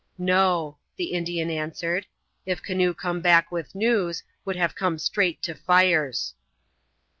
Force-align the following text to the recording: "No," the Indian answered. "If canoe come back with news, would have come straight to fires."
"No," 0.17 0.79
the 0.95 1.13
Indian 1.13 1.51
answered. 1.51 2.07
"If 2.43 2.63
canoe 2.63 2.95
come 2.95 3.21
back 3.21 3.51
with 3.51 3.75
news, 3.75 4.23
would 4.45 4.55
have 4.55 4.73
come 4.73 4.97
straight 4.97 5.43
to 5.43 5.53
fires." 5.53 6.33